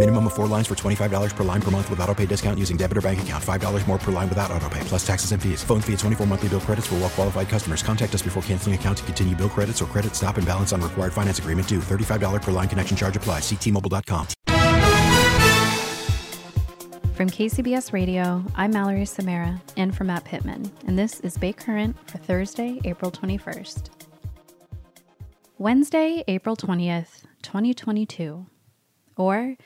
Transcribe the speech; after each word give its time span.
Minimum 0.00 0.28
of 0.28 0.32
four 0.32 0.46
lines 0.46 0.66
for 0.66 0.74
$25 0.74 1.36
per 1.36 1.44
line 1.44 1.60
per 1.60 1.70
month 1.70 1.90
with 1.90 2.00
auto 2.00 2.14
pay 2.14 2.24
discount 2.24 2.58
using 2.58 2.78
debit 2.78 2.96
or 2.96 3.02
bank 3.02 3.20
account. 3.20 3.44
$5 3.44 3.86
more 3.86 3.98
per 3.98 4.10
line 4.10 4.30
without 4.30 4.50
auto 4.50 4.66
pay, 4.70 4.80
plus 4.84 5.06
taxes 5.06 5.32
and 5.32 5.42
fees. 5.42 5.62
Phone 5.62 5.82
fee 5.82 5.92
at 5.92 5.98
24 5.98 6.26
monthly 6.26 6.48
bill 6.48 6.60
credits 6.60 6.86
for 6.86 6.94
well 6.94 7.10
qualified 7.10 7.50
customers. 7.50 7.82
Contact 7.82 8.14
us 8.14 8.22
before 8.22 8.42
canceling 8.44 8.74
account 8.74 8.96
to 8.96 9.04
continue 9.04 9.36
bill 9.36 9.50
credits 9.50 9.82
or 9.82 9.84
credit 9.84 10.14
stop 10.16 10.38
and 10.38 10.46
balance 10.46 10.72
on 10.72 10.80
required 10.80 11.12
finance 11.12 11.38
agreement 11.38 11.68
due. 11.68 11.80
$35 11.80 12.40
per 12.40 12.50
line 12.50 12.66
connection 12.66 12.96
charge 12.96 13.14
applies. 13.14 13.42
Ctmobile.com. 13.42 14.26
From 17.12 17.28
KCBS 17.28 17.92
Radio, 17.92 18.42
I'm 18.56 18.70
Mallory 18.70 19.04
Samara, 19.04 19.60
and 19.76 19.94
for 19.94 20.04
Matt 20.04 20.24
Pittman, 20.24 20.72
and 20.86 20.98
this 20.98 21.20
is 21.20 21.36
Bay 21.36 21.52
Current 21.52 21.94
for 22.08 22.16
Thursday, 22.16 22.80
April 22.86 23.10
21st. 23.10 23.90
Wednesday, 25.58 26.24
April 26.26 26.56
20th, 26.56 27.24
2022, 27.42 28.46
or 29.18 29.56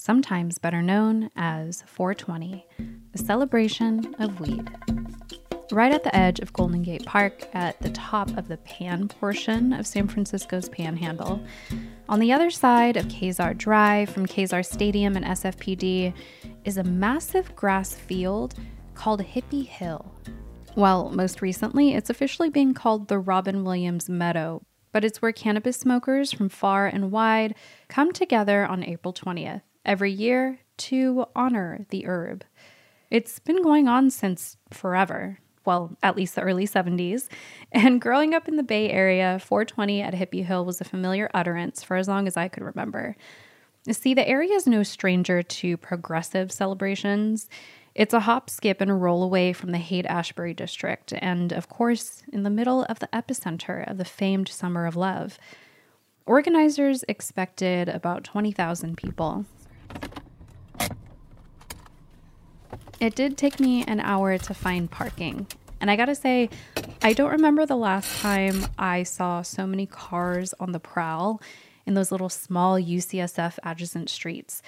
sometimes 0.00 0.56
better 0.56 0.80
known 0.80 1.30
as 1.36 1.84
420, 1.86 2.66
the 3.12 3.18
celebration 3.18 4.14
of 4.18 4.40
weed. 4.40 4.66
Right 5.70 5.92
at 5.92 6.04
the 6.04 6.16
edge 6.16 6.40
of 6.40 6.54
Golden 6.54 6.82
Gate 6.82 7.04
Park, 7.04 7.46
at 7.52 7.78
the 7.82 7.90
top 7.90 8.34
of 8.38 8.48
the 8.48 8.56
Pan 8.56 9.08
portion 9.08 9.74
of 9.74 9.86
San 9.86 10.08
Francisco's 10.08 10.70
Panhandle, 10.70 11.44
on 12.08 12.18
the 12.18 12.32
other 12.32 12.48
side 12.48 12.96
of 12.96 13.08
Kezar 13.08 13.52
Drive 13.52 14.08
from 14.08 14.24
Kezar 14.24 14.64
Stadium 14.64 15.16
and 15.16 15.26
SFPD 15.26 16.14
is 16.64 16.78
a 16.78 16.82
massive 16.82 17.54
grass 17.54 17.94
field 17.94 18.54
called 18.94 19.22
Hippie 19.22 19.66
Hill. 19.66 20.10
Well, 20.76 21.10
most 21.10 21.42
recently, 21.42 21.92
it's 21.92 22.08
officially 22.08 22.48
being 22.48 22.72
called 22.72 23.08
the 23.08 23.18
Robin 23.18 23.64
Williams 23.64 24.08
Meadow, 24.08 24.62
but 24.92 25.04
it's 25.04 25.20
where 25.20 25.30
cannabis 25.30 25.76
smokers 25.76 26.32
from 26.32 26.48
far 26.48 26.86
and 26.86 27.12
wide 27.12 27.54
come 27.88 28.12
together 28.12 28.64
on 28.64 28.82
April 28.82 29.12
20th 29.12 29.60
every 29.84 30.12
year 30.12 30.60
to 30.78 31.26
honor 31.34 31.86
the 31.90 32.06
herb. 32.06 32.44
It's 33.10 33.38
been 33.38 33.62
going 33.62 33.88
on 33.88 34.10
since 34.10 34.56
forever, 34.70 35.38
well, 35.64 35.96
at 36.02 36.16
least 36.16 36.34
the 36.34 36.42
early 36.42 36.66
70s. 36.66 37.28
And 37.72 38.00
growing 38.00 38.34
up 38.34 38.48
in 38.48 38.56
the 38.56 38.62
Bay 38.62 38.90
Area, 38.90 39.38
420 39.38 40.00
at 40.00 40.14
Hippie 40.14 40.44
Hill 40.44 40.64
was 40.64 40.80
a 40.80 40.84
familiar 40.84 41.30
utterance 41.34 41.82
for 41.82 41.96
as 41.96 42.08
long 42.08 42.26
as 42.26 42.36
I 42.36 42.48
could 42.48 42.62
remember. 42.62 43.16
See, 43.90 44.14
the 44.14 44.28
area 44.28 44.54
is 44.54 44.66
no 44.66 44.82
stranger 44.82 45.42
to 45.42 45.76
progressive 45.76 46.52
celebrations. 46.52 47.48
It's 47.94 48.14
a 48.14 48.20
hop, 48.20 48.48
skip, 48.48 48.80
and 48.80 49.02
roll 49.02 49.22
away 49.22 49.52
from 49.52 49.72
the 49.72 49.78
Haight 49.78 50.06
Ashbury 50.06 50.54
district, 50.54 51.12
and 51.18 51.52
of 51.52 51.68
course, 51.68 52.22
in 52.32 52.44
the 52.44 52.50
middle 52.50 52.84
of 52.84 53.00
the 53.00 53.08
epicenter 53.12 53.90
of 53.90 53.98
the 53.98 54.04
famed 54.04 54.48
Summer 54.48 54.86
of 54.86 54.96
Love. 54.96 55.38
Organizers 56.26 57.04
expected 57.08 57.88
about 57.88 58.22
20,000 58.22 58.96
people. 58.96 59.46
It 63.00 63.14
did 63.14 63.38
take 63.38 63.58
me 63.58 63.82
an 63.84 63.98
hour 64.00 64.36
to 64.36 64.54
find 64.54 64.90
parking. 64.90 65.46
And 65.80 65.90
I 65.90 65.96
gotta 65.96 66.14
say, 66.14 66.50
I 67.02 67.14
don't 67.14 67.30
remember 67.30 67.64
the 67.64 67.76
last 67.76 68.20
time 68.20 68.66
I 68.78 69.04
saw 69.04 69.40
so 69.40 69.66
many 69.66 69.86
cars 69.86 70.52
on 70.60 70.72
the 70.72 70.80
prowl 70.80 71.40
in 71.86 71.94
those 71.94 72.12
little 72.12 72.28
small 72.28 72.78
UCSF 72.78 73.58
adjacent 73.64 74.10
streets. 74.10 74.60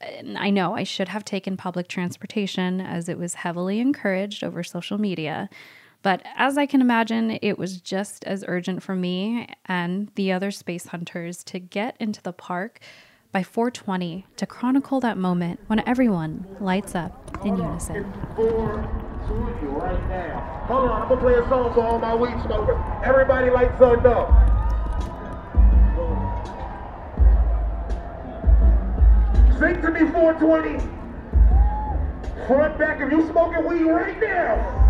And 0.00 0.36
I 0.36 0.50
know 0.50 0.74
I 0.74 0.82
should 0.82 1.08
have 1.08 1.24
taken 1.24 1.56
public 1.56 1.86
transportation 1.86 2.80
as 2.80 3.08
it 3.08 3.18
was 3.18 3.34
heavily 3.34 3.78
encouraged 3.78 4.42
over 4.42 4.64
social 4.64 4.98
media. 4.98 5.48
But 6.02 6.22
as 6.36 6.58
I 6.58 6.66
can 6.66 6.80
imagine, 6.80 7.38
it 7.40 7.56
was 7.56 7.80
just 7.80 8.24
as 8.24 8.44
urgent 8.46 8.82
for 8.82 8.96
me 8.96 9.48
and 9.64 10.10
the 10.16 10.32
other 10.32 10.50
space 10.50 10.88
hunters 10.88 11.42
to 11.44 11.60
get 11.60 11.96
into 11.98 12.20
the 12.20 12.32
park 12.32 12.80
by 13.36 13.42
420 13.42 14.24
to 14.38 14.46
chronicle 14.46 14.98
that 15.00 15.18
moment 15.18 15.60
when 15.66 15.86
everyone 15.86 16.46
lights 16.58 16.94
up 16.94 17.38
in 17.44 17.58
unison. 17.58 18.10
right. 18.38 20.00
Hold 20.68 20.88
on, 20.88 21.02
I'm 21.02 21.08
gonna 21.10 21.20
play 21.20 21.34
a 21.34 21.46
song 21.46 21.74
for 21.74 21.82
all 21.82 21.98
my 21.98 22.14
weed 22.14 22.32
smokers. 22.46 22.78
Everybody 23.04 23.50
lights 23.50 23.78
up. 24.06 24.30
Sing 29.58 29.82
to 29.82 29.90
me 29.90 30.10
420. 30.12 30.78
Front, 32.46 32.78
back, 32.78 33.02
if 33.02 33.12
you 33.12 33.28
smoking 33.28 33.68
weed 33.68 33.84
right 33.84 34.18
now. 34.18 34.86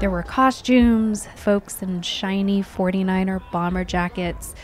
There 0.00 0.10
were 0.10 0.22
costumes, 0.22 1.28
folks 1.36 1.82
in 1.82 2.00
shiny 2.02 2.62
49er 2.62 3.42
bomber 3.52 3.84
jackets, 3.84 4.54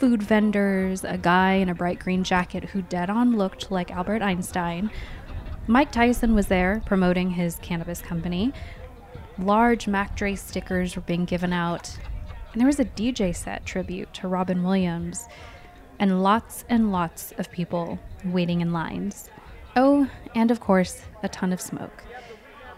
food 0.00 0.22
vendors, 0.22 1.04
a 1.04 1.18
guy 1.18 1.52
in 1.52 1.68
a 1.68 1.74
bright 1.74 1.98
green 1.98 2.24
jacket 2.24 2.64
who 2.64 2.80
dead 2.80 3.10
on 3.10 3.36
looked 3.36 3.70
like 3.70 3.90
Albert 3.90 4.22
Einstein. 4.22 4.90
Mike 5.66 5.92
Tyson 5.92 6.34
was 6.34 6.46
there 6.46 6.82
promoting 6.86 7.28
his 7.28 7.56
cannabis 7.56 8.00
company. 8.00 8.50
Large 9.38 9.86
Mac 9.88 10.16
Dre 10.16 10.34
stickers 10.36 10.96
were 10.96 11.02
being 11.02 11.26
given 11.26 11.52
out. 11.52 11.98
And 12.52 12.60
there 12.60 12.66
was 12.66 12.80
a 12.80 12.86
DJ 12.86 13.36
set 13.36 13.66
tribute 13.66 14.12
to 14.14 14.26
Robin 14.26 14.62
Williams. 14.62 15.28
And 15.98 16.22
lots 16.22 16.64
and 16.70 16.90
lots 16.90 17.32
of 17.36 17.52
people 17.52 17.98
waiting 18.24 18.62
in 18.62 18.72
lines. 18.72 19.28
Oh, 19.76 20.08
and 20.34 20.50
of 20.50 20.60
course, 20.60 21.02
a 21.22 21.28
ton 21.28 21.52
of 21.52 21.60
smoke. 21.60 22.02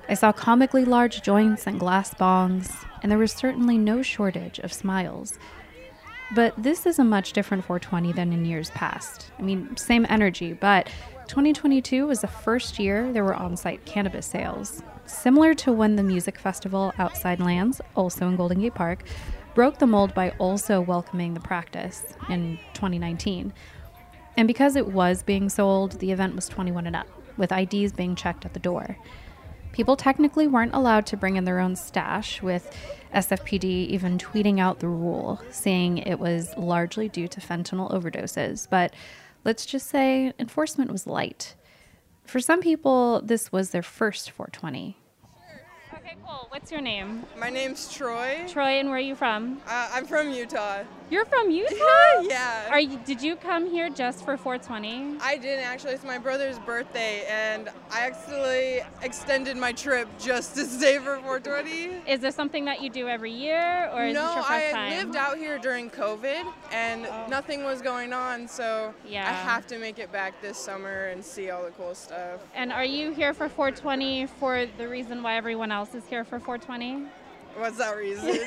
I 0.09 0.15
saw 0.15 0.32
comically 0.32 0.84
large 0.84 1.22
joints 1.22 1.69
and 1.69 1.78
glass 1.78 2.12
bongs, 2.15 2.84
and 3.00 3.12
there 3.12 3.19
was 3.19 3.31
certainly 3.31 3.78
no 3.78 4.03
shortage 4.03 4.59
of 4.59 4.72
smiles. 4.72 5.38
But 6.34 6.54
this 6.56 6.87
is 6.87 6.98
a 6.98 7.04
much 7.04 7.34
different 7.34 7.65
420 7.65 8.12
than 8.12 8.32
in 8.32 8.47
years 8.47 8.70
past. 8.70 9.31
I 9.38 9.43
mean, 9.43 9.76
same 9.76 10.06
energy, 10.09 10.54
but 10.54 10.88
2022 11.28 12.06
was 12.06 12.22
the 12.22 12.26
first 12.26 12.78
year 12.78 13.12
there 13.12 13.25
were 13.25 13.34
on 13.34 13.56
site 13.56 13.84
cannabis 13.84 14.26
sales. 14.26 14.82
Similar 15.04 15.53
to 15.54 15.72
when 15.72 15.97
the 15.97 16.03
music 16.03 16.38
festival 16.38 16.94
Outside 16.98 17.38
Lands, 17.38 17.82
also 17.94 18.28
in 18.28 18.37
Golden 18.37 18.60
Gate 18.60 18.75
Park, 18.75 19.04
broke 19.54 19.78
the 19.78 19.87
mold 19.87 20.15
by 20.15 20.31
also 20.38 20.81
welcoming 20.81 21.34
the 21.34 21.41
practice 21.41 22.15
in 22.31 22.59
2019. 22.72 23.53
And 24.38 24.49
because 24.49 24.76
it 24.76 24.87
was 24.87 25.22
being 25.22 25.50
sold, 25.50 25.99
the 25.99 26.12
event 26.12 26.34
was 26.34 26.49
21 26.49 26.87
and 26.87 26.97
up, 26.97 27.09
with 27.37 27.53
IDs 27.53 27.93
being 27.93 28.14
checked 28.14 28.47
at 28.47 28.54
the 28.54 28.60
door. 28.60 28.97
People 29.72 29.97
technically 29.97 30.47
weren't 30.47 30.75
allowed 30.75 31.06
to 31.06 31.16
bring 31.16 31.37
in 31.37 31.44
their 31.44 31.59
own 31.59 31.77
stash, 31.77 32.43
with 32.43 32.77
SFPD 33.15 33.65
even 33.65 34.19
tweeting 34.19 34.60
out 34.60 34.81
the 34.81 34.88
rule, 34.88 35.41
saying 35.50 35.99
it 35.99 36.19
was 36.19 36.55
largely 36.56 37.09
due 37.09 37.27
to 37.28 37.41
fentanyl 37.41 37.91
overdoses. 37.91 38.69
But 38.69 38.94
let's 39.44 39.65
just 39.65 39.88
say 39.88 40.34
enforcement 40.38 40.93
was 40.93 41.06
light. 41.06 41.55
For 42.25 42.38
some 42.38 42.61
people, 42.61 43.23
this 43.23 43.50
was 43.50 43.70
their 43.70 43.82
first 43.82 44.31
420. 44.31 44.96
Okay, 45.94 46.17
cool. 46.26 46.46
What's 46.50 46.70
your 46.70 46.81
name? 46.81 47.25
My 47.38 47.49
name's 47.49 47.93
Troy. 47.93 48.44
Troy, 48.49 48.79
and 48.79 48.88
where 48.88 48.99
are 48.99 49.00
you 49.00 49.14
from? 49.14 49.61
Uh, 49.67 49.91
I'm 49.93 50.05
from 50.06 50.31
Utah. 50.31 50.85
You're 51.12 51.26
from 51.26 51.50
Utah? 51.62 52.20
yeah. 52.23 52.69
Are 52.70 52.81
you? 52.81 52.99
Did 53.05 53.20
you 53.20 53.37
come 53.37 53.70
here 53.70 53.91
just 53.91 54.25
for 54.25 54.38
420? 54.38 55.19
I 55.20 55.37
didn't 55.37 55.62
actually. 55.62 55.93
It's 55.93 56.05
my 56.05 56.17
brother's 56.17 56.59
birthday, 56.61 57.26
and 57.29 57.69
I 57.91 58.06
actually 58.06 58.81
extended 59.03 59.59
my 59.59 59.73
trip 59.73 60.09
just 60.19 60.55
to 60.55 60.64
stay 60.64 60.97
for 60.97 61.19
420. 61.19 62.11
Is 62.11 62.20
this 62.20 62.35
something 62.35 62.64
that 62.64 62.81
you 62.81 62.88
do 62.88 63.09
every 63.09 63.31
year, 63.31 63.91
or 63.93 64.05
is 64.05 64.14
no, 64.14 64.25
this 64.25 64.35
your 64.37 64.44
first 64.44 64.50
I 64.50 64.73
time? 64.73 64.91
lived 64.97 65.17
out 65.17 65.37
here 65.37 65.59
during 65.59 65.91
COVID, 65.91 66.50
and 66.73 67.05
oh. 67.05 67.26
nothing 67.29 67.62
was 67.65 67.82
going 67.82 68.15
on, 68.15 68.49
so 68.49 68.94
Yeah. 69.06 69.29
I 69.29 69.32
have 69.32 69.67
to 69.67 69.79
make 69.79 69.99
it 69.99 70.11
back 70.12 70.41
this 70.41 70.56
summer 70.56 71.08
and 71.08 71.23
see 71.23 71.50
all 71.50 71.62
the 71.62 71.73
cool 71.73 71.94
stuff. 71.94 72.41
And 72.55 72.73
are 72.73 72.87
you 72.87 73.12
here 73.12 73.35
for 73.35 73.50
420 73.50 74.29
for 74.41 74.65
the 74.79 74.88
reason 74.88 75.23
why 75.23 75.37
everyone 75.37 75.73
else 75.73 75.94
is 75.94 76.06
here 76.06 76.25
for 76.25 76.41
420? 76.41 77.06
What's 77.56 77.78
that 77.78 77.96
reason? 77.96 78.26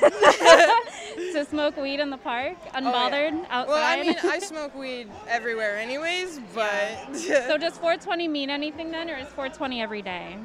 to 1.32 1.44
smoke 1.48 1.76
weed 1.76 2.00
in 2.00 2.10
the 2.10 2.16
park, 2.16 2.56
oh, 2.66 2.78
unbothered, 2.78 3.32
Oh, 3.32 3.36
yeah. 3.36 3.46
outside? 3.50 3.68
Well, 3.68 3.84
I 3.84 4.02
mean, 4.02 4.16
I 4.22 4.38
smoke 4.52 4.74
weed 4.74 5.08
everywhere, 5.28 5.78
anyways. 5.78 6.40
But 6.54 7.14
so 7.14 7.56
does 7.56 7.74
420 7.78 8.28
mean 8.28 8.50
anything 8.50 8.90
then, 8.90 9.08
or 9.10 9.16
is 9.16 9.28
420 9.28 9.82
every 9.82 10.02
day? 10.02 10.36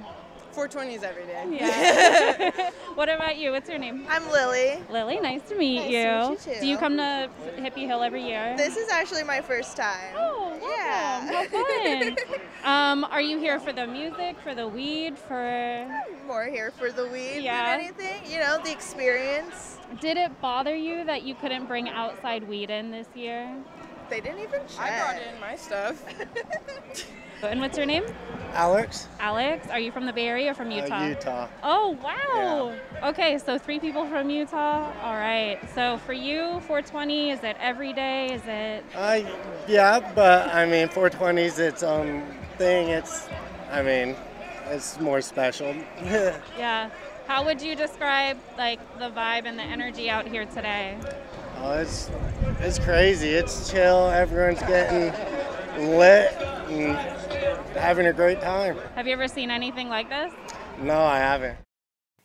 420 0.53 0.95
is 0.95 1.03
every 1.03 1.24
day. 1.25 1.45
Yeah. 1.50 2.69
what 2.95 3.07
about 3.09 3.38
you? 3.38 3.51
What's 3.51 3.69
your 3.69 3.80
name? 3.80 4.06
I'm 4.09 4.30
Lily. 4.30 4.83
Lily, 4.89 5.19
nice 5.19 5.42
to 5.50 5.56
meet 5.56 5.80
Nice 5.80 5.89
you. 5.89 6.03
to 6.03 6.30
meet 6.30 6.48
you 6.48 6.53
too. 6.56 6.59
Do 6.62 6.68
you 6.68 6.77
come 6.77 6.98
to 6.98 7.30
Hippie 7.57 7.86
Hill 7.88 8.03
every 8.03 8.24
year? 8.24 8.56
This 8.57 8.75
is 8.75 8.89
actually 8.89 9.24
my 9.24 9.42
first 9.42 9.77
time. 9.77 10.13
Oh, 10.15 10.57
yeah. 10.62 11.27
How 11.31 11.45
fun. 11.45 12.18
um, 12.63 13.03
are 13.12 13.21
you 13.21 13.39
here 13.39 13.59
for 13.59 13.71
the 13.71 13.88
music, 13.88 14.38
for 14.44 14.53
the 14.53 14.68
weed, 14.68 15.18
for 15.18 15.88
More 16.27 16.45
here 16.45 16.71
for 16.71 16.92
the 16.92 17.07
weed 17.07 17.42
Yeah. 17.42 17.71
than 17.77 17.80
anything. 17.80 18.30
You 18.30 18.39
know, 18.39 18.59
the 18.63 18.71
experience. 18.71 19.77
Did 20.00 20.18
it 20.18 20.39
bother 20.42 20.75
you 20.75 21.03
that 21.06 21.24
you 21.24 21.36
couldn't 21.36 21.65
bring 21.65 21.89
outside 21.89 22.48
weed 22.48 22.69
in 22.69 22.92
this 22.92 23.07
year? 23.15 23.53
They 24.11 24.19
didn't 24.19 24.39
even 24.39 24.59
check. 24.67 24.91
I 24.91 24.99
brought 24.99 25.21
in 25.21 25.39
my 25.39 25.55
stuff. 25.55 26.03
And 27.43 27.59
what's 27.59 27.75
your 27.75 27.87
name? 27.87 28.03
Alex, 28.53 29.07
Alex. 29.19 29.67
Are 29.69 29.79
you 29.79 29.91
from 29.91 30.05
the 30.05 30.13
Bay 30.13 30.27
Area 30.27 30.51
or 30.51 30.53
from 30.53 30.69
uh, 30.69 30.75
Utah? 30.75 31.07
Utah. 31.07 31.47
Oh, 31.63 31.97
wow. 32.03 32.75
Okay, 33.09 33.39
so 33.39 33.57
three 33.57 33.79
people 33.79 34.05
from 34.05 34.29
Utah. 34.29 34.91
All 35.01 35.15
right. 35.15 35.57
So 35.73 35.97
for 36.05 36.13
you, 36.13 36.59
420, 36.67 37.31
is 37.31 37.43
it 37.43 37.57
every 37.59 37.93
day? 37.93 38.33
Is 38.33 38.43
it. 38.45 38.85
Uh, 38.93 39.21
yeah, 39.67 40.11
but 40.13 40.53
I 40.53 40.67
mean, 40.67 40.87
420 40.87 41.41
is 41.41 41.57
its 41.57 41.81
own 41.81 42.23
thing. 42.59 42.89
It's, 42.89 43.27
I 43.71 43.81
mean, 43.81 44.15
it's 44.67 44.99
more 44.99 45.21
special. 45.21 45.73
Yeah. 46.57 46.91
How 47.25 47.45
would 47.45 47.61
you 47.61 47.75
describe 47.75 48.37
like 48.57 48.79
the 48.99 49.09
vibe 49.09 49.45
and 49.45 49.57
the 49.57 49.63
energy 49.63 50.09
out 50.09 50.27
here 50.27 50.45
today? 50.45 50.97
oh, 51.59 51.79
it's, 51.79 52.09
it's 52.63 52.79
crazy. 52.79 53.29
It's 53.29 53.71
chill. 53.71 54.07
Everyone's 54.07 54.59
getting 54.61 55.11
lit 55.97 56.31
and 56.69 56.95
having 57.77 58.05
a 58.07 58.13
great 58.13 58.41
time. 58.41 58.77
Have 58.95 59.07
you 59.07 59.13
ever 59.13 59.27
seen 59.27 59.49
anything 59.49 59.89
like 59.89 60.09
this? 60.09 60.31
No, 60.79 60.99
I 60.99 61.17
haven't. 61.17 61.57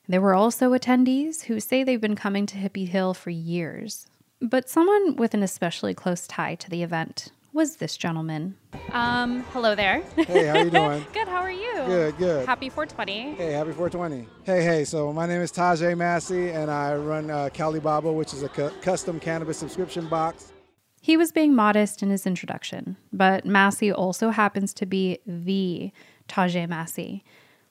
There 0.09 0.21
were 0.21 0.35
also 0.35 0.73
attendees 0.73 1.45
who 1.45 1.59
say 1.59 1.83
they've 1.83 2.01
been 2.01 2.17
coming 2.17 2.47
to 2.47 2.57
Hippie 2.57 2.89
Hill 2.89 3.15
for 3.15 3.31
years. 3.31 4.07
But 4.41 4.69
someone 4.69 5.17
with 5.17 5.35
an 5.35 5.43
especially 5.43 5.95
close 5.95 6.27
tie 6.27 6.55
to 6.57 6.71
the 6.71 6.83
event 6.83 7.33
was 7.57 7.77
this 7.77 7.97
gentleman. 7.97 8.55
Um, 8.93 9.43
hello 9.53 9.75
there. 9.75 10.03
Hey, 10.15 10.45
how 10.45 10.59
are 10.59 10.65
you 10.65 10.71
doing? 10.71 11.07
good. 11.15 11.27
How 11.27 11.41
are 11.41 11.51
you? 11.51 11.73
Good, 11.87 12.19
good. 12.19 12.47
Happy 12.47 12.69
420. 12.69 13.35
Hey, 13.35 13.53
happy 13.53 13.73
420. 13.73 14.29
Hey, 14.45 14.63
hey, 14.63 14.85
so 14.85 15.11
my 15.11 15.27
name 15.27 15.41
is 15.41 15.51
Tajai 15.51 15.97
Massey, 15.97 16.51
and 16.51 16.71
I 16.71 16.95
run 16.95 17.31
uh, 17.31 17.49
Cali 17.55 17.81
Baba, 17.81 18.13
which 18.13 18.35
is 18.35 18.43
a 18.43 18.51
cu- 18.51 18.69
custom 18.83 19.19
cannabis 19.19 19.57
subscription 19.57 20.07
box. 20.07 20.53
He 21.01 21.17
was 21.17 21.33
being 21.33 21.55
modest 21.55 22.03
in 22.03 22.11
his 22.11 22.27
introduction, 22.27 22.99
but 23.11 23.47
Massey 23.47 23.91
also 23.91 24.29
happens 24.31 24.75
to 24.75 24.85
be 24.85 25.19
the 25.27 25.93
Tajai 26.29 26.69
Massey, 26.69 27.25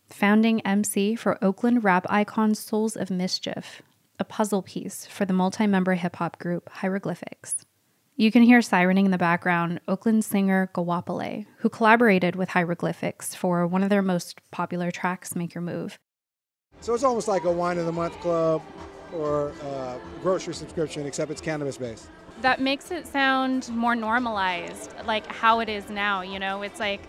founding 0.09 0.61
MC 0.61 1.15
for 1.15 1.37
Oakland 1.43 1.83
rap 1.83 2.07
icon 2.09 2.55
Souls 2.55 2.95
of 2.95 3.11
Mischief, 3.11 3.83
a 4.17 4.23
puzzle 4.23 4.63
piece 4.63 5.05
for 5.05 5.25
the 5.25 5.33
multi 5.33 5.67
member 5.67 5.93
hip 5.93 6.15
hop 6.15 6.39
group 6.39 6.69
Hieroglyphics. 6.69 7.65
You 8.17 8.31
can 8.31 8.43
hear 8.43 8.61
sirening 8.61 9.03
in 9.03 9.11
the 9.11 9.17
background 9.17 9.81
Oakland 9.89 10.23
singer 10.23 10.69
Goapele, 10.73 11.45
who 11.57 11.67
collaborated 11.67 12.37
with 12.37 12.47
Hieroglyphics 12.47 13.35
for 13.35 13.67
one 13.67 13.83
of 13.83 13.89
their 13.89 14.01
most 14.01 14.39
popular 14.51 14.89
tracks, 14.89 15.35
Make 15.35 15.53
Your 15.53 15.61
Move. 15.61 15.99
So 16.79 16.93
it's 16.93 17.03
almost 17.03 17.27
like 17.27 17.43
a 17.43 17.51
wine 17.51 17.77
of 17.77 17.85
the 17.85 17.91
month 17.91 18.17
club 18.21 18.61
or 19.11 19.51
uh, 19.61 19.97
grocery 20.21 20.53
subscription, 20.53 21.05
except 21.05 21.29
it's 21.29 21.41
cannabis 21.41 21.75
based. 21.75 22.07
That 22.41 22.61
makes 22.61 22.89
it 22.89 23.05
sound 23.05 23.67
more 23.67 23.97
normalized, 23.97 24.93
like 25.05 25.27
how 25.27 25.59
it 25.59 25.67
is 25.67 25.89
now. 25.89 26.21
You 26.21 26.39
know, 26.39 26.61
it's 26.61 26.79
like 26.79 27.01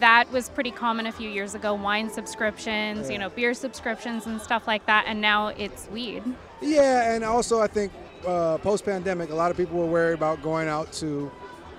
that 0.00 0.28
was 0.32 0.48
pretty 0.48 0.72
common 0.72 1.06
a 1.06 1.12
few 1.12 1.30
years 1.30 1.54
ago 1.54 1.74
wine 1.74 2.10
subscriptions, 2.10 3.08
you 3.08 3.18
know, 3.18 3.28
beer 3.28 3.54
subscriptions 3.54 4.26
and 4.26 4.40
stuff 4.40 4.66
like 4.66 4.84
that. 4.86 5.04
And 5.06 5.20
now 5.20 5.48
it's 5.48 5.88
weed. 5.90 6.24
Yeah, 6.60 7.14
and 7.14 7.22
also 7.22 7.60
I 7.60 7.68
think 7.68 7.92
uh, 8.26 8.58
post 8.58 8.84
pandemic, 8.84 9.30
a 9.30 9.34
lot 9.34 9.50
of 9.50 9.56
people 9.56 9.78
were 9.78 9.86
worried 9.86 10.14
about 10.14 10.42
going 10.42 10.68
out 10.68 10.92
to 10.94 11.30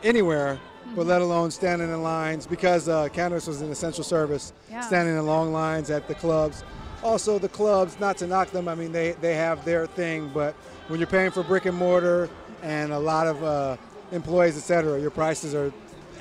anywhere, 0.03 0.59
but 0.95 1.05
let 1.05 1.21
alone 1.21 1.51
standing 1.51 1.89
in 1.89 2.03
lines 2.03 2.45
because 2.47 2.87
uh, 2.87 3.07
cannabis 3.09 3.47
was 3.47 3.61
an 3.61 3.71
essential 3.71 4.03
service, 4.03 4.53
Yeah. 4.69 4.81
standing 4.81 5.15
in 5.17 5.25
long 5.25 5.51
lines 5.51 5.89
at 5.89 6.07
the 6.07 6.15
clubs. 6.15 6.63
Also, 7.03 7.37
the 7.37 7.49
clubs, 7.49 7.99
not 7.99 8.17
to 8.17 8.27
knock 8.27 8.49
them, 8.51 8.67
I 8.67 8.75
mean, 8.75 8.91
they, 8.91 9.11
they 9.13 9.35
have 9.35 9.63
their 9.65 9.85
thing, 9.85 10.31
but 10.33 10.53
when 10.87 10.99
you're 10.99 11.07
paying 11.07 11.31
for 11.31 11.43
brick 11.43 11.65
and 11.65 11.77
mortar 11.77 12.29
and 12.63 12.91
a 12.91 12.99
lot 12.99 13.27
of 13.27 13.43
uh, 13.43 13.77
employees, 14.11 14.57
et 14.57 14.61
cetera, 14.61 14.99
your 14.99 15.11
prices 15.11 15.53
are 15.53 15.71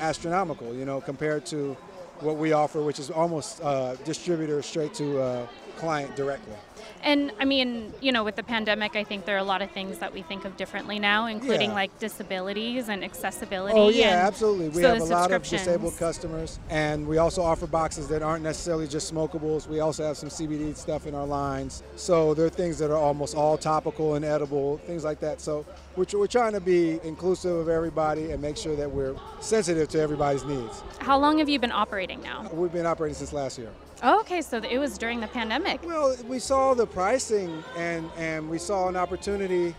astronomical, 0.00 0.74
you 0.74 0.84
know, 0.84 1.00
compared 1.00 1.46
to 1.46 1.76
what 2.20 2.36
we 2.36 2.52
offer, 2.52 2.82
which 2.82 2.98
is 2.98 3.10
almost 3.10 3.60
uh, 3.62 3.94
distributor 4.04 4.62
straight 4.62 4.94
to 4.94 5.20
uh, 5.20 5.46
client 5.76 6.16
directly. 6.16 6.54
And 7.02 7.32
I 7.38 7.44
mean, 7.44 7.92
you 8.00 8.12
know, 8.12 8.24
with 8.24 8.36
the 8.36 8.42
pandemic, 8.42 8.96
I 8.96 9.04
think 9.04 9.26
there 9.26 9.36
are 9.36 9.40
a 9.40 9.44
lot 9.44 9.60
of 9.60 9.70
things 9.72 9.98
that 9.98 10.12
we 10.14 10.22
think 10.22 10.46
of 10.46 10.56
differently 10.56 10.98
now, 10.98 11.26
including 11.26 11.70
Yeah. 11.70 11.74
like 11.74 11.98
disabilities 11.98 12.88
and 12.88 13.04
accessibility. 13.04 13.78
Oh 13.78 13.90
yeah, 13.90 14.24
absolutely. 14.26 14.68
We 14.70 14.82
so 14.82 14.94
have 14.94 15.02
a 15.02 15.04
lot 15.04 15.32
of 15.32 15.42
disabled 15.42 15.98
customers, 15.98 16.58
and 16.70 17.06
we 17.06 17.18
also 17.18 17.42
offer 17.42 17.66
boxes 17.66 18.08
that 18.08 18.22
aren't 18.22 18.42
necessarily 18.42 18.86
just 18.86 19.12
smokables. 19.12 19.66
We 19.68 19.80
also 19.80 20.04
have 20.04 20.16
some 20.16 20.30
CBD 20.30 20.74
stuff 20.76 21.06
in 21.06 21.14
our 21.14 21.26
lines. 21.26 21.82
So 21.96 22.32
there 22.34 22.46
are 22.46 22.50
things 22.50 22.78
that 22.78 22.90
are 22.90 22.96
almost 22.96 23.34
all 23.36 23.58
topical 23.58 24.14
and 24.14 24.24
edible, 24.24 24.78
things 24.86 25.04
like 25.04 25.20
that. 25.20 25.40
So 25.42 25.66
we're, 25.96 26.06
we're 26.14 26.26
trying 26.26 26.52
to 26.54 26.60
be 26.60 27.00
inclusive 27.04 27.54
of 27.54 27.68
everybody 27.68 28.30
and 28.32 28.40
make 28.40 28.56
sure 28.56 28.76
that 28.76 28.90
we're 28.90 29.14
sensitive 29.40 29.88
to 29.90 30.00
everybody's 30.00 30.44
needs. 30.44 30.82
How 31.00 31.18
long 31.18 31.38
have 31.38 31.48
you 31.50 31.58
been 31.58 31.72
operating 31.72 32.22
now? 32.22 32.48
We've 32.52 32.72
been 32.72 32.86
operating 32.86 33.14
since 33.14 33.32
last 33.32 33.58
year. 33.58 33.68
Oh, 34.02 34.20
okay, 34.20 34.42
so 34.42 34.58
it 34.58 34.78
was 34.78 34.98
during 34.98 35.20
the 35.20 35.28
pandemic. 35.28 35.63
Well, 35.82 36.14
we 36.28 36.38
saw 36.38 36.74
the 36.74 36.86
pricing 36.86 37.64
and, 37.76 38.10
and 38.18 38.50
we 38.50 38.58
saw 38.58 38.88
an 38.88 38.96
opportunity 38.96 39.74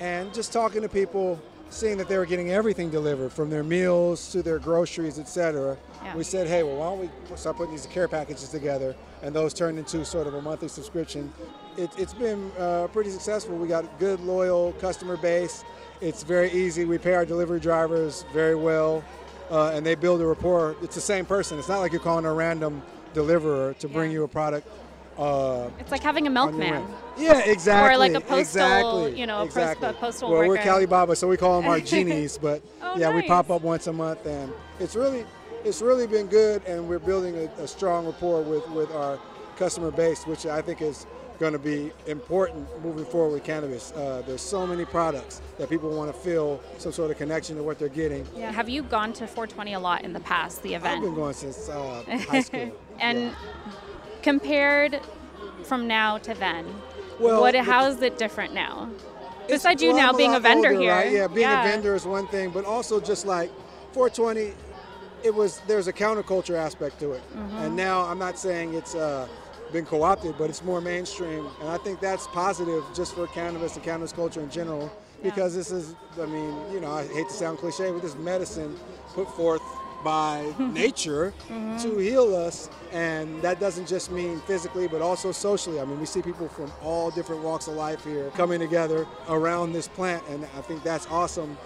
and 0.00 0.32
just 0.32 0.50
talking 0.52 0.80
to 0.80 0.88
people, 0.88 1.38
seeing 1.68 1.98
that 1.98 2.08
they 2.08 2.16
were 2.16 2.24
getting 2.24 2.50
everything 2.52 2.90
delivered 2.90 3.32
from 3.32 3.50
their 3.50 3.62
meals 3.62 4.32
to 4.32 4.42
their 4.42 4.58
groceries, 4.58 5.18
etc. 5.18 5.76
Yeah. 6.02 6.16
We 6.16 6.24
said, 6.24 6.46
hey, 6.46 6.62
well, 6.62 6.76
why 6.76 6.86
don't 6.86 7.00
we 7.30 7.36
start 7.36 7.56
putting 7.58 7.72
these 7.72 7.86
care 7.86 8.08
packages 8.08 8.48
together? 8.48 8.96
And 9.22 9.34
those 9.34 9.52
turned 9.52 9.78
into 9.78 10.04
sort 10.04 10.26
of 10.26 10.34
a 10.34 10.40
monthly 10.40 10.68
subscription. 10.68 11.32
It, 11.76 11.90
it's 11.98 12.14
been 12.14 12.50
uh, 12.58 12.88
pretty 12.92 13.10
successful. 13.10 13.56
We 13.56 13.68
got 13.68 13.84
a 13.84 13.90
good, 13.98 14.20
loyal 14.20 14.72
customer 14.74 15.18
base. 15.18 15.64
It's 16.00 16.22
very 16.22 16.50
easy. 16.52 16.86
We 16.86 16.96
pay 16.96 17.14
our 17.14 17.26
delivery 17.26 17.60
drivers 17.60 18.24
very 18.32 18.54
well, 18.54 19.04
uh, 19.50 19.72
and 19.74 19.84
they 19.84 19.94
build 19.96 20.22
a 20.22 20.26
rapport. 20.26 20.76
It's 20.82 20.94
the 20.94 21.00
same 21.00 21.26
person. 21.26 21.58
It's 21.58 21.68
not 21.68 21.80
like 21.80 21.92
you're 21.92 22.00
calling 22.00 22.24
a 22.24 22.32
random 22.32 22.82
deliverer 23.14 23.74
to 23.74 23.88
bring 23.88 24.10
you 24.12 24.24
a 24.24 24.28
product. 24.28 24.68
Uh, 25.18 25.70
It's 25.78 25.90
like 25.90 26.02
having 26.02 26.26
a 26.26 26.30
milkman. 26.30 26.86
Yeah, 27.16 27.38
exactly. 27.38 27.94
Or 27.94 27.98
like 27.98 28.14
a 28.14 28.20
postal, 28.20 28.38
exactly, 28.38 29.20
you 29.20 29.26
know, 29.26 29.38
a 29.38 29.44
exactly. 29.44 29.88
a 29.88 29.92
postal 29.94 30.30
well, 30.30 30.40
we're 30.40 30.48
worker. 30.48 30.62
Cali 30.62 30.86
Baba, 30.86 31.16
so 31.16 31.26
we 31.26 31.36
call 31.36 31.60
them 31.60 31.70
our 31.70 31.80
genies. 31.94 32.38
But 32.38 32.62
Oh, 32.82 32.98
yeah, 32.98 33.14
we 33.14 33.22
pop 33.22 33.50
up 33.50 33.62
once 33.62 33.86
a 33.86 33.92
month, 33.92 34.26
and 34.26 34.52
it's 34.78 34.94
really, 34.94 35.24
it's 35.64 35.80
really 35.80 36.06
been 36.06 36.26
good, 36.26 36.62
and 36.66 36.86
we're 36.88 36.98
building 36.98 37.34
a, 37.36 37.62
a 37.62 37.66
strong 37.68 38.06
rapport 38.06 38.42
with 38.42 38.68
with 38.70 38.90
our 38.92 39.18
customer 39.56 39.90
base, 39.90 40.26
which 40.26 40.44
I 40.44 40.60
think 40.60 40.82
is 40.82 41.06
going 41.38 41.52
to 41.52 41.58
be 41.58 41.92
important 42.06 42.66
moving 42.82 43.04
forward 43.04 43.32
with 43.32 43.44
cannabis. 43.44 43.92
Uh, 43.92 44.22
there's 44.26 44.40
so 44.40 44.66
many 44.66 44.84
products 44.84 45.40
that 45.58 45.68
people 45.68 45.90
want 45.90 46.12
to 46.12 46.18
feel 46.18 46.60
some 46.78 46.92
sort 46.92 47.10
of 47.10 47.18
connection 47.18 47.56
to 47.56 47.62
what 47.62 47.78
they're 47.78 47.88
getting. 47.88 48.26
Yeah. 48.34 48.50
Have 48.52 48.68
you 48.68 48.82
gone 48.82 49.12
to 49.14 49.26
420 49.26 49.74
a 49.74 49.78
lot 49.80 50.04
in 50.04 50.12
the 50.12 50.20
past, 50.20 50.62
the 50.62 50.74
event? 50.74 50.96
I've 50.98 51.02
been 51.02 51.14
going 51.14 51.34
since 51.34 51.68
uh, 51.68 52.02
high 52.28 52.40
school. 52.40 52.72
and 53.00 53.34
compared 54.26 55.00
from 55.62 55.86
now 55.86 56.18
to 56.18 56.34
then, 56.34 56.64
Well, 57.20 57.40
what? 57.40 57.54
How 57.54 57.86
is 57.86 58.02
it 58.02 58.18
different 58.18 58.52
now? 58.52 58.90
Besides 59.46 59.80
you 59.80 59.90
well, 59.90 59.98
now 59.98 60.08
I'm 60.10 60.16
being 60.16 60.30
a 60.30 60.34
lot 60.34 60.42
vendor 60.42 60.70
older, 60.70 60.80
here, 60.80 60.92
right? 60.92 61.12
Yeah, 61.12 61.28
being 61.28 61.48
a 61.48 61.62
vendor 61.62 61.94
is 61.94 62.04
one 62.04 62.26
thing, 62.26 62.50
but 62.50 62.64
also 62.64 63.00
just 63.00 63.24
like 63.24 63.50
420, 63.92 64.52
it 65.22 65.32
was 65.32 65.60
there's 65.68 65.86
a 65.86 65.92
counterculture 65.92 66.56
aspect 66.56 66.98
to 67.00 67.12
it, 67.12 67.22
Mhm. 67.36 67.60
and 67.62 67.76
now 67.76 68.04
I'm 68.04 68.18
not 68.18 68.36
saying 68.36 68.74
it's 68.74 68.96
uh, 68.96 69.28
been 69.72 69.86
co-opted, 69.86 70.34
but 70.36 70.50
it's 70.50 70.64
more 70.64 70.80
mainstream, 70.80 71.46
and 71.60 71.68
I 71.68 71.78
think 71.78 72.00
that's 72.00 72.26
positive 72.26 72.82
just 72.94 73.14
for 73.14 73.28
cannabis 73.28 73.76
and 73.76 73.84
cannabis 73.84 74.12
culture 74.12 74.40
in 74.40 74.50
general, 74.50 74.90
because 75.22 75.54
this 75.54 75.70
is, 75.70 75.94
I 76.20 76.26
mean, 76.26 76.52
you 76.72 76.80
know, 76.80 76.90
I 76.90 77.06
hate 77.06 77.28
to 77.28 77.34
sound 77.34 77.58
cliche, 77.58 77.92
but 77.92 78.02
this 78.02 78.16
medicine 78.16 78.74
put 79.14 79.28
forth 79.36 79.62
by 80.04 80.52
nature 80.58 81.32
Mhm. 81.50 81.80
to 81.82 81.98
heal 81.98 82.34
us, 82.34 82.68
and 82.92 83.40
that 83.42 83.60
doesn't 83.60 83.86
just 83.88 84.10
mean 84.10 84.40
physically, 84.46 84.86
but 84.88 85.02
also 85.02 85.32
socially. 85.32 85.80
I 85.80 85.84
mean, 85.84 85.98
we 86.00 86.06
see 86.06 86.22
people 86.22 86.48
from 86.48 86.70
all 86.82 87.10
different 87.10 87.42
walks 87.42 87.66
of 87.68 87.74
life 87.74 88.04
here 88.04 88.30
coming 88.36 88.60
together 88.60 89.06
around 89.28 89.72
this 89.72 89.88
plant, 89.88 90.22
and 90.30 90.44
I 90.56 90.60
think 90.62 90.82
that's 90.82 91.06
awesome. 91.10 91.56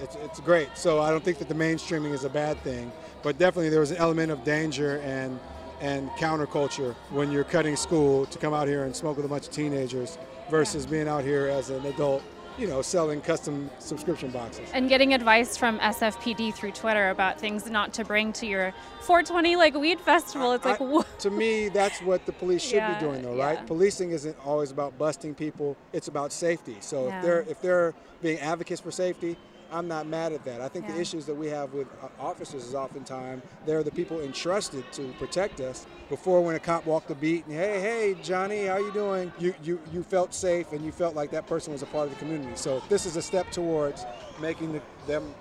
It's, 0.00 0.16
it's 0.16 0.40
great. 0.40 0.68
So 0.74 1.00
I 1.00 1.10
don't 1.10 1.24
think 1.24 1.38
that 1.38 1.48
the 1.48 1.54
mainstreaming 1.54 2.12
is 2.12 2.24
a 2.24 2.28
bad 2.28 2.58
thing, 2.62 2.90
but 3.22 3.38
definitely 3.38 3.68
there 3.70 3.80
was 3.80 3.92
an 3.92 3.96
element 3.98 4.30
of 4.32 4.44
danger 4.44 4.98
and 5.04 5.38
and 5.82 6.08
counterculture 6.12 6.94
when 7.10 7.30
you're 7.30 7.44
cutting 7.44 7.76
school 7.76 8.24
to 8.26 8.38
come 8.38 8.54
out 8.54 8.66
here 8.66 8.84
and 8.84 8.96
smoke 8.96 9.16
with 9.18 9.26
a 9.26 9.28
bunch 9.28 9.46
of 9.46 9.52
teenagers 9.52 10.16
versus 10.50 10.86
being 10.86 11.06
out 11.06 11.22
here 11.22 11.48
as 11.48 11.68
an 11.68 11.84
adult, 11.84 12.22
you 12.58 12.66
know, 12.66 12.82
selling 12.82 13.20
custom 13.20 13.70
subscription 13.78 14.30
boxes. 14.30 14.68
And 14.72 14.88
getting 14.88 15.12
advice 15.14 15.56
from 15.56 15.78
SFPD 15.78 16.54
through 16.54 16.72
Twitter 16.72 17.10
about 17.10 17.38
things 17.38 17.68
not 17.70 17.92
to 17.94 18.04
bring 18.04 18.32
to 18.34 18.46
your 18.46 18.72
420 19.02 19.56
like 19.56 19.74
weed 19.74 20.00
festival. 20.00 20.52
It's 20.52 20.64
like, 20.64 20.80
I, 20.80 21.02
to 21.20 21.30
me, 21.30 21.68
that's 21.68 22.00
what 22.00 22.24
the 22.26 22.32
police 22.32 22.62
should 22.62 22.76
Yeah, 22.76 22.94
be 22.98 23.04
doing, 23.04 23.22
though, 23.22 23.36
yeah. 23.36 23.44
right? 23.46 23.66
Policing 23.66 24.10
isn't 24.10 24.36
always 24.44 24.70
about 24.70 24.96
busting 24.98 25.34
people; 25.34 25.76
it's 25.92 26.08
about 26.08 26.32
safety. 26.32 26.76
So 26.80 27.06
Yeah. 27.08 27.18
if 27.18 27.24
they're 27.24 27.40
if 27.48 27.60
they're 27.60 27.94
being 28.22 28.38
advocates 28.38 28.80
for 28.80 28.90
safety, 28.90 29.36
I'm 29.70 29.88
not 29.88 30.06
mad 30.06 30.32
at 30.32 30.44
that. 30.44 30.60
I 30.60 30.68
think 30.68 30.86
the 30.86 30.98
issues 30.98 31.26
that 31.26 31.34
we 31.34 31.48
have 31.48 31.72
with 31.72 31.88
officers 32.18 32.64
is 32.66 32.74
oftentimes 32.74 33.42
they're 33.64 33.82
the 33.82 33.90
people 33.90 34.20
entrusted 34.20 34.84
to 34.92 35.12
protect 35.18 35.60
us. 35.60 35.86
Before, 36.08 36.40
when 36.40 36.54
a 36.54 36.60
cop 36.60 36.86
walked 36.86 37.08
the 37.08 37.14
beat 37.14 37.46
and 37.46 37.54
hey, 37.54 37.80
hey, 37.80 38.16
Johnny, 38.22 38.66
how 38.66 38.78
you 38.78 38.92
doing? 38.92 39.32
You 39.38 39.54
you 39.62 39.80
you 39.92 40.02
felt 40.02 40.34
safe 40.34 40.72
and 40.72 40.84
you 40.84 40.92
felt 40.92 41.14
like 41.14 41.30
that 41.32 41.46
person 41.46 41.72
was 41.72 41.82
a 41.82 41.86
part 41.86 42.06
of 42.08 42.14
the 42.14 42.18
community. 42.18 42.52
So 42.54 42.82
this 42.88 43.06
is 43.06 43.16
a 43.16 43.22
step 43.22 43.50
towards 43.50 44.04
making 44.40 44.72
the, 44.72 44.82
them 45.06 45.34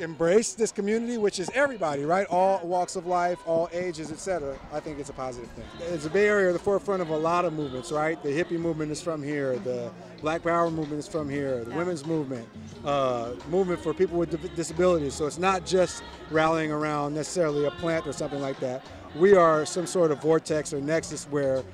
embrace 0.00 0.54
this 0.54 0.72
community, 0.72 1.16
which 1.16 1.38
is 1.38 1.50
everybody, 1.54 2.04
right? 2.04 2.26
All 2.28 2.60
walks 2.66 2.96
of 2.96 3.06
life, 3.06 3.38
all 3.46 3.68
ages, 3.72 4.10
etc. 4.10 4.58
I 4.72 4.80
think 4.80 4.98
it's 4.98 5.10
a 5.10 5.14
positive 5.14 5.48
thing. 5.50 5.64
It's 5.80 6.04
the 6.04 6.10
Bay 6.10 6.26
Area 6.26 6.52
the 6.52 6.58
forefront 6.58 7.02
of 7.02 7.10
a 7.10 7.16
lot 7.16 7.44
of 7.44 7.52
movements, 7.52 7.92
right? 7.92 8.20
The 8.22 8.30
hippie 8.30 8.58
movement 8.58 8.90
is 8.92 9.00
from 9.00 9.22
here. 9.22 9.58
The 9.58 9.90
Black 10.20 10.42
Power 10.42 10.70
movement 10.70 10.98
is 11.00 11.08
from 11.08 11.28
here. 11.28 11.64
The 11.64 11.74
women's 11.74 12.04
movement, 12.06 12.48
uh, 12.84 13.32
movement 13.48 13.80
for 13.80 13.94
people 13.94 14.18
with 14.18 14.54
disabilities. 14.56 15.14
So 15.14 15.26
it's 15.26 15.38
not 15.38 15.64
just 15.66 16.02
rallying 16.30 16.72
around 16.72 17.14
necessarily 17.14 17.66
a 17.66 17.70
plant 17.72 18.06
or 18.06 18.12
something 18.12 18.40
like 18.40 18.58
that. 18.60 18.84
We 19.16 19.34
are 19.34 19.66
some 19.66 19.86
sort 19.86 20.10
of 20.10 20.22
vortex 20.22 20.72
or 20.72 20.80
nexus 20.80 21.24
where 21.26 21.64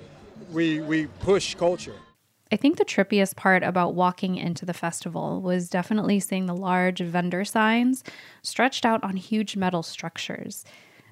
we 0.52 0.80
we 0.80 1.06
push 1.20 1.54
culture. 1.54 1.94
I 2.52 2.56
think 2.56 2.76
the 2.76 2.84
trippiest 2.84 3.34
part 3.34 3.64
about 3.64 3.94
walking 3.94 4.36
into 4.36 4.64
the 4.64 4.72
festival 4.72 5.40
was 5.40 5.68
definitely 5.68 6.20
seeing 6.20 6.46
the 6.46 6.56
large 6.56 7.00
vendor 7.00 7.44
signs 7.44 8.04
stretched 8.42 8.86
out 8.86 9.02
on 9.02 9.16
huge 9.16 9.56
metal 9.56 9.82
structures. 9.82 10.64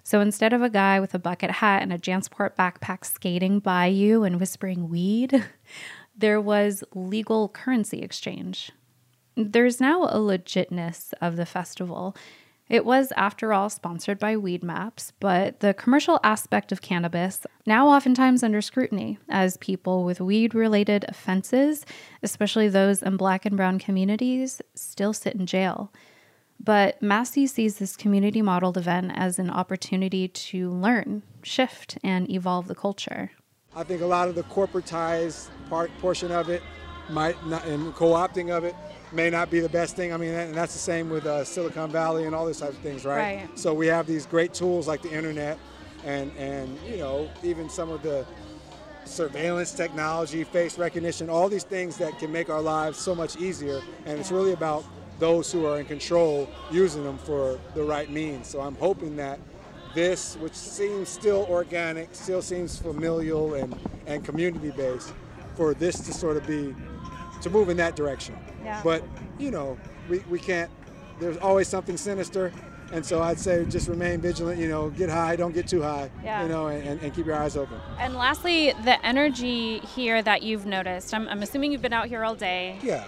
So 0.05 0.21
instead 0.21 0.53
of 0.53 0.63
a 0.63 0.71
guy 0.71 1.01
with 1.01 1.15
a 1.15 1.19
bucket 1.19 1.51
hat 1.51 1.83
and 1.83 1.93
a 1.93 1.99
Jansport 1.99 2.55
backpack 2.57 3.05
skating 3.05 3.59
by 3.59 3.87
you 3.87 4.23
and 4.23 4.39
whispering 4.39 4.89
weed, 4.89 5.45
there 6.17 6.41
was 6.41 6.85
legal 6.95 7.49
currency 7.49 8.01
exchange. 8.01 8.71
There's 9.35 9.81
now 9.81 10.05
a 10.05 10.19
legitness 10.19 11.15
of 11.21 11.35
the 11.37 11.47
festival. 11.47 12.15
It 12.69 12.87
was, 12.87 13.13
after 13.15 13.53
all, 13.53 13.69
sponsored 13.69 14.19
by 14.19 14.39
Weed 14.39 14.63
Maps, 14.63 15.13
but 15.21 15.61
the 15.61 15.75
commercial 15.75 16.19
aspect 16.25 16.73
of 16.73 16.81
cannabis 16.81 17.47
now 17.67 17.89
oftentimes 17.89 18.43
under 18.43 18.63
scrutiny 18.63 19.19
as 19.29 19.59
people 19.59 20.05
with 20.05 20.21
weed 20.21 20.55
related 20.55 21.05
offenses, 21.07 21.85
especially 22.23 22.69
those 22.69 23.03
in 23.03 23.19
black 23.19 23.45
and 23.45 23.57
brown 23.57 23.79
communities, 23.79 24.63
still 24.75 25.13
sit 25.13 25.35
in 25.35 25.45
jail. 25.45 25.93
But 26.59 27.03
Massey 27.03 27.47
sees 27.47 27.77
this 27.77 27.97
community 27.97 28.41
modeled 28.41 28.79
event 28.79 29.13
as 29.15 29.39
an 29.39 29.51
opportunity 29.51 30.29
to 30.29 30.71
learn, 30.71 31.23
shift, 31.43 31.99
and 32.03 32.31
evolve 32.31 32.69
the 32.69 32.75
culture. 32.75 33.33
I 33.77 33.83
think 33.83 34.01
a 34.01 34.07
lot 34.07 34.29
of 34.29 34.37
the 34.37 34.45
corporatized 34.45 35.49
part 35.69 35.91
portion 35.99 36.33
of 36.33 36.49
it 36.49 36.63
might 37.11 37.45
not, 37.47 37.67
and 37.67 37.93
co-opting 37.95 38.57
of 38.57 38.65
it 38.65 38.75
may 39.15 39.31
not 39.31 39.51
be 39.51 39.61
the 39.61 39.69
best 39.69 39.97
thing. 39.97 40.13
I 40.13 40.17
mean, 40.17 40.31
and 40.31 40.55
that's 40.55 40.73
the 40.73 40.79
same 40.79 41.09
with 41.09 41.27
uh, 41.27 41.45
Silicon 41.45 41.91
Valley 41.91 42.25
and 42.25 42.35
all 42.35 42.45
those 42.45 42.61
types 42.61 42.77
of 42.77 42.83
things, 42.83 43.05
right? 43.05 43.37
Right. 43.37 43.59
So 43.59 43.73
we 43.73 43.87
have 43.87 44.07
these 44.07 44.27
great 44.27 44.53
tools 44.53 44.87
like 44.87 45.03
the 45.03 45.13
internet, 45.13 45.59
and 46.05 46.31
and 46.37 46.79
you 46.87 46.99
know 46.99 47.31
even 47.43 47.69
some 47.69 47.91
of 47.91 48.03
the 48.03 48.27
surveillance 49.05 49.73
technology, 49.73 50.45
face 50.45 50.79
recognition, 50.79 51.29
all 51.29 51.49
these 51.49 51.65
things 51.65 51.97
that 51.99 52.19
can 52.19 52.33
make 52.33 52.49
our 52.49 52.61
lives 52.61 52.99
so 52.99 53.15
much 53.15 53.37
easier. 53.37 53.81
And 54.07 54.19
it's 54.19 54.31
really 54.31 54.53
about 54.53 54.85
those 55.19 55.53
who 55.53 55.67
are 55.67 55.79
in 55.79 55.87
control 55.87 56.49
using 56.71 57.05
them 57.05 57.19
for 57.19 57.59
the 57.75 57.83
right 57.83 58.11
means. 58.11 58.49
So 58.49 58.61
I'm 58.61 58.75
hoping 58.77 59.17
that 59.17 59.39
this, 59.95 60.37
which 60.37 60.55
seems 60.55 61.09
still 61.09 61.47
organic, 61.49 62.15
still 62.15 62.43
seems 62.43 62.79
familial 62.79 63.55
and, 63.55 63.79
and 64.07 64.25
community 64.25 64.71
based, 64.71 65.13
for 65.55 65.73
this 65.73 66.01
to 66.01 66.13
sort 66.13 66.37
of 66.37 66.47
be, 66.47 66.75
to 67.45 67.51
move 67.51 67.69
in 67.69 67.77
that 67.77 67.95
direction. 67.95 68.37
Yeah. 68.65 68.81
But, 68.83 69.05
you 69.39 69.51
know, 69.51 69.79
we, 70.09 70.19
we 70.31 70.39
can't, 70.41 70.71
there's 71.21 71.37
always 71.39 71.69
something 71.69 71.97
sinister. 71.97 72.53
And 72.93 73.05
so 73.05 73.23
I'd 73.23 73.39
say 73.39 73.65
just 73.67 73.89
remain 73.89 74.21
vigilant, 74.21 74.61
you 74.61 74.69
know, 74.69 74.91
get 74.91 75.09
high, 75.09 75.37
don't 75.37 75.55
get 75.55 75.67
too 75.69 75.83
high, 75.83 76.11
Yeah. 76.23 76.43
you 76.43 76.49
know, 76.49 76.67
and, 76.69 77.01
and 77.01 77.15
keep 77.15 77.27
your 77.27 77.37
eyes 77.37 77.57
open. 77.57 77.79
And 77.99 78.15
lastly, 78.15 78.73
the 78.85 79.05
energy 79.05 79.79
here 79.81 80.23
that 80.23 80.43
you've 80.43 80.67
noticed. 80.67 81.15
I'm, 81.15 81.29
I'm 81.29 81.43
assuming 81.43 81.73
you've 81.73 81.83
been 81.83 81.93
out 81.93 82.09
here 82.09 82.25
all 82.25 82.35
day. 82.35 82.79
Yeah. 82.83 83.05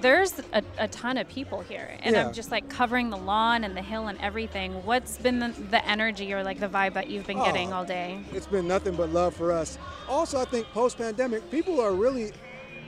There's 0.00 0.40
a, 0.54 0.62
a 0.78 0.88
ton 0.88 1.18
of 1.18 1.28
people 1.28 1.60
here, 1.60 1.98
and 2.02 2.14
Yeah. 2.14 2.26
I'm 2.28 2.32
just 2.32 2.50
like 2.50 2.70
covering 2.70 3.10
the 3.10 3.18
lawn 3.18 3.64
and 3.64 3.76
the 3.76 3.82
hill 3.82 4.06
and 4.08 4.18
everything. 4.22 4.72
What's 4.86 5.18
been 5.18 5.38
the, 5.40 5.48
the 5.70 5.86
energy 5.86 6.32
or 6.32 6.42
like 6.42 6.58
the 6.58 6.68
vibe 6.68 6.94
that 6.94 7.10
you've 7.10 7.26
been 7.26 7.42
getting 7.42 7.70
Oh, 7.72 7.78
all 7.78 7.84
day? 7.84 8.20
It's 8.32 8.46
been 8.46 8.66
nothing 8.66 8.94
but 8.94 9.10
love 9.10 9.34
for 9.34 9.52
us. 9.52 9.76
Also, 10.08 10.40
I 10.40 10.46
think 10.46 10.66
post 10.68 10.96
pandemic, 10.96 11.50
people 11.50 11.80
are 11.80 11.92
really 11.92 12.32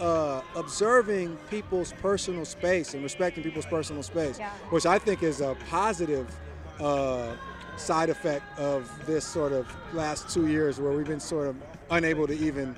uh, 0.03 0.43
observing 0.57 1.37
people's 1.49 1.93
personal 2.03 2.45
space 2.45 2.93
and 2.95 3.03
respecting 3.05 3.43
people's 3.45 3.67
personal 3.67 4.03
space, 4.03 4.39
Yeah. 4.39 4.51
which 4.71 4.85
I 4.85 4.99
think 4.99 5.23
is 5.23 5.41
a 5.41 5.57
positive 5.71 6.27
uh, 6.81 7.37
side 7.77 8.11
effect 8.11 8.43
of 8.59 8.91
this 9.07 9.25
sort 9.25 9.53
of 9.53 9.67
last 9.95 10.29
two 10.29 10.49
years 10.49 10.81
where 10.81 10.93
we've 10.93 11.07
been 11.07 11.21
sort 11.21 11.47
of 11.47 11.57
unable 11.91 12.27
to 12.27 12.35
even 12.35 12.75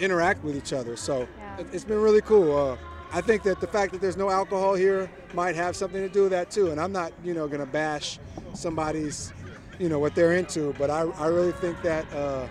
interact 0.00 0.42
with 0.42 0.56
each 0.56 0.72
other. 0.72 0.96
So 0.96 1.28
it, 1.58 1.66
it's 1.72 1.84
been 1.84 2.00
really 2.00 2.22
cool. 2.22 2.56
Uh, 2.56 2.76
I 3.12 3.20
think 3.20 3.42
that 3.42 3.60
the 3.60 3.66
fact 3.66 3.92
that 3.92 4.00
there's 4.00 4.16
no 4.16 4.30
alcohol 4.30 4.74
here 4.74 5.10
might 5.34 5.56
have 5.56 5.76
something 5.76 6.00
to 6.00 6.08
do 6.08 6.22
with 6.22 6.30
that 6.30 6.50
too. 6.50 6.70
And 6.70 6.80
I'm 6.80 6.92
not, 6.92 7.12
you 7.22 7.34
know, 7.34 7.46
going 7.48 7.60
to 7.60 7.70
bash 7.70 8.18
somebody's, 8.54 9.32
you 9.78 9.88
know, 9.90 9.98
what 9.98 10.14
they're 10.14 10.32
into, 10.32 10.74
but 10.78 10.88
I, 10.90 11.02
I 11.18 11.26
really 11.26 11.52
think 11.52 11.80
that 11.82 12.10
uh, 12.14 12.46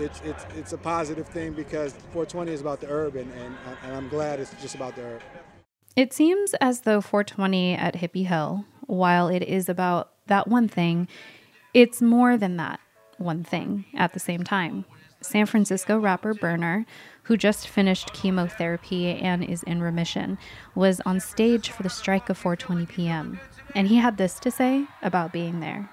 it's, 0.00 0.20
it's, 0.22 0.46
it's 0.56 0.72
a 0.72 0.78
positive 0.78 1.28
thing 1.28 1.52
because 1.52 1.92
420 2.12 2.52
is 2.52 2.60
about 2.60 2.80
the 2.80 2.88
herb, 2.88 3.16
and, 3.16 3.30
and, 3.32 3.54
and 3.84 3.94
I'm 3.94 4.08
glad 4.08 4.40
it's 4.40 4.54
just 4.60 4.74
about 4.74 4.96
the 4.96 5.02
herb. 5.02 5.22
It 5.96 6.12
seems 6.12 6.54
as 6.60 6.80
though 6.80 7.00
420 7.00 7.74
at 7.74 7.94
Hippie 7.94 8.26
Hill, 8.26 8.64
while 8.86 9.28
it 9.28 9.42
is 9.42 9.68
about 9.68 10.12
that 10.26 10.48
one 10.48 10.68
thing, 10.68 11.08
it's 11.74 12.00
more 12.00 12.36
than 12.36 12.56
that 12.56 12.80
one 13.18 13.44
thing 13.44 13.84
at 13.94 14.12
the 14.12 14.20
same 14.20 14.42
time. 14.42 14.84
San 15.20 15.44
Francisco 15.44 15.98
rapper 15.98 16.32
Berner, 16.32 16.86
who 17.24 17.36
just 17.36 17.68
finished 17.68 18.14
chemotherapy 18.14 19.10
and 19.10 19.44
is 19.44 19.62
in 19.64 19.82
remission, 19.82 20.38
was 20.74 21.00
on 21.04 21.20
stage 21.20 21.70
for 21.70 21.82
the 21.82 21.90
strike 21.90 22.30
of 22.30 22.38
420 22.38 22.86
p.m. 22.86 23.38
And 23.74 23.88
he 23.88 23.96
had 23.96 24.16
this 24.16 24.40
to 24.40 24.50
say 24.50 24.86
about 25.02 25.32
being 25.32 25.60
there. 25.60 25.90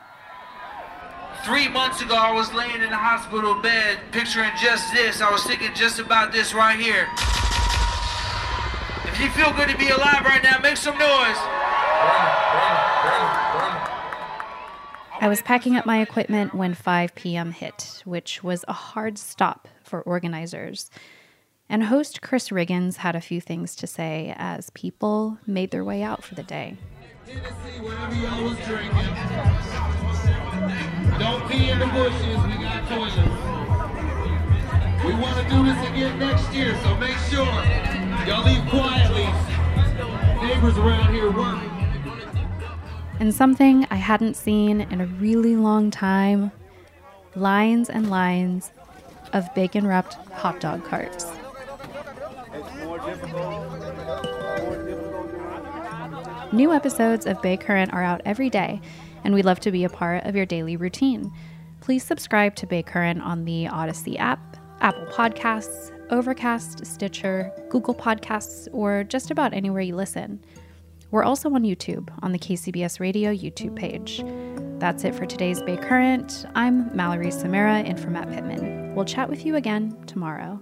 Three 1.47 1.69
months 1.69 2.01
ago, 2.01 2.13
I 2.13 2.33
was 2.33 2.53
laying 2.53 2.81
in 2.81 2.89
the 2.89 2.97
hospital 2.97 3.55
bed, 3.61 3.99
picturing 4.11 4.51
just 4.61 4.93
this. 4.93 5.21
I 5.21 5.31
was 5.31 5.45
thinking 5.45 5.73
just 5.73 5.97
about 5.97 6.33
this 6.33 6.53
right 6.53 6.77
here. 6.77 7.07
If 9.07 9.17
you 9.17 9.29
feel 9.29 9.53
good 9.53 9.69
to 9.69 9.77
be 9.77 9.87
alive 9.87 10.25
right 10.25 10.43
now, 10.43 10.59
make 10.59 10.75
some 10.75 10.97
noise. 10.97 11.39
I 15.21 15.27
was 15.29 15.41
packing 15.41 15.77
up 15.77 15.85
my 15.85 16.01
equipment 16.01 16.53
when 16.53 16.73
5 16.73 17.15
p.m. 17.15 17.53
hit, 17.53 18.01
which 18.03 18.43
was 18.43 18.65
a 18.67 18.73
hard 18.73 19.17
stop 19.17 19.69
for 19.85 20.01
organizers. 20.01 20.91
And 21.69 21.85
host 21.85 22.21
Chris 22.21 22.49
Riggins 22.49 22.97
had 22.97 23.15
a 23.15 23.21
few 23.21 23.39
things 23.39 23.73
to 23.77 23.87
say 23.87 24.33
as 24.35 24.69
people 24.71 25.37
made 25.47 25.71
their 25.71 25.85
way 25.85 26.03
out 26.03 26.25
for 26.25 26.35
the 26.35 26.43
day. 26.43 26.75
Whatever 27.27 28.15
y'all 28.15 28.41
was 28.41 28.57
drinking. 28.59 29.13
Don't 31.19 31.49
pee 31.49 31.69
in 31.71 31.79
the 31.79 31.87
bushes. 31.87 32.37
We 32.47 32.63
got 32.63 32.87
toilets. 32.87 33.17
We 35.03 35.13
want 35.13 35.35
to 35.35 35.49
do 35.49 35.65
this 35.65 35.89
again 35.89 36.19
next 36.19 36.53
year, 36.53 36.79
so 36.83 36.95
make 36.95 37.17
sure 37.29 37.45
y'all 38.25 38.45
leave 38.45 38.65
quietly. 38.69 39.27
Neighbors 40.47 40.77
around 40.77 41.13
here 41.13 41.29
work. 41.29 41.59
And 43.19 43.35
something 43.35 43.85
I 43.91 43.95
hadn't 43.95 44.35
seen 44.35 44.79
in 44.79 45.01
a 45.01 45.05
really 45.05 45.57
long 45.57 45.91
time 45.91 46.53
lines 47.35 47.89
and 47.89 48.09
lines 48.09 48.71
of 49.33 49.53
bacon 49.53 49.85
wrapped 49.85 50.13
hot 50.31 50.61
dog 50.61 50.85
carts. 50.85 51.26
New 56.53 56.71
episodes 56.71 57.25
of 57.25 57.41
Bay 57.41 57.57
Current 57.57 57.93
are 57.93 58.01
out 58.01 58.21
every 58.23 58.49
day, 58.49 58.79
and 59.25 59.33
we'd 59.33 59.43
love 59.43 59.59
to 59.59 59.71
be 59.71 59.83
a 59.83 59.89
part 59.89 60.23
of 60.23 60.33
your 60.33 60.45
daily 60.45 60.77
routine. 60.77 61.29
Please 61.81 62.03
subscribe 62.03 62.55
to 62.55 62.65
Bay 62.65 62.81
Current 62.81 63.21
on 63.21 63.43
the 63.43 63.67
Odyssey 63.67 64.17
app, 64.17 64.55
Apple 64.79 65.05
Podcasts, 65.07 65.91
Overcast, 66.09 66.85
Stitcher, 66.85 67.51
Google 67.69 67.93
Podcasts, 67.93 68.69
or 68.71 69.03
just 69.03 69.29
about 69.29 69.53
anywhere 69.53 69.81
you 69.81 69.97
listen. 69.97 70.41
We're 71.11 71.25
also 71.25 71.49
on 71.53 71.63
YouTube 71.63 72.09
on 72.23 72.31
the 72.31 72.39
KCBS 72.39 73.01
Radio 73.01 73.33
YouTube 73.33 73.75
page. 73.75 74.23
That's 74.79 75.03
it 75.03 75.15
for 75.15 75.25
today's 75.25 75.61
Bay 75.61 75.75
Current. 75.75 76.45
I'm 76.55 76.95
Mallory 76.95 77.31
Samara 77.31 77.81
in 77.81 77.97
for 77.97 78.09
Matt 78.09 78.29
Pittman. 78.29 78.95
We'll 78.95 79.05
chat 79.05 79.29
with 79.29 79.45
you 79.45 79.57
again 79.57 79.97
tomorrow. 80.05 80.61